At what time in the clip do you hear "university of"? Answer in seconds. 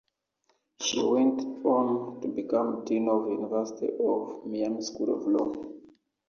3.27-4.43